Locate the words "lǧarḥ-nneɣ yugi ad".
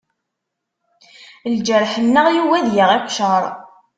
1.53-2.67